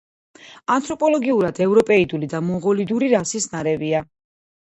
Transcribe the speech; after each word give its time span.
ანთროპოლოგიურად 0.75 1.59
ევროპეიდული 1.65 2.29
და 2.33 2.41
მონღოლოიდური 2.47 3.11
რასის 3.13 3.49
ნარევია. 3.55 4.01